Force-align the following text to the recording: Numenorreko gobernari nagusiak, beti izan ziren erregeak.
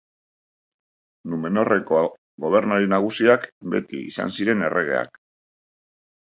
Numenorreko 1.33 1.99
gobernari 2.45 2.89
nagusiak, 2.95 3.45
beti 3.75 4.01
izan 4.13 4.35
ziren 4.39 4.65
erregeak. 4.71 5.21